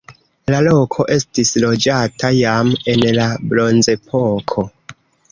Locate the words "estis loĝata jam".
1.15-2.71